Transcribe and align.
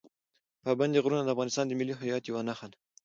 پابندي 0.63 0.99
غرونه 1.03 1.23
د 1.25 1.29
افغانستان 1.35 1.65
د 1.67 1.71
ملي 1.79 1.93
هویت 1.99 2.23
یوه 2.29 2.41
نښه 2.47 2.67
ده. 2.71 2.77